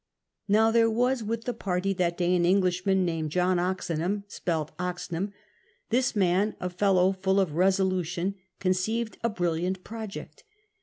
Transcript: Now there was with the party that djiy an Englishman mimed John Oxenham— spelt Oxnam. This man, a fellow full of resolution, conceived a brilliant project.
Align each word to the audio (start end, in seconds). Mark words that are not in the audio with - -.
Now 0.47 0.71
there 0.71 0.89
was 0.89 1.21
with 1.23 1.43
the 1.43 1.53
party 1.53 1.93
that 1.93 2.17
djiy 2.17 2.35
an 2.35 2.43
Englishman 2.43 3.05
mimed 3.05 3.27
John 3.29 3.59
Oxenham— 3.59 4.23
spelt 4.37 4.75
Oxnam. 4.79 5.31
This 5.91 6.15
man, 6.15 6.55
a 6.59 6.71
fellow 6.71 7.13
full 7.13 7.39
of 7.39 7.53
resolution, 7.53 8.33
conceived 8.59 9.19
a 9.23 9.29
brilliant 9.29 9.83
project. 9.83 10.43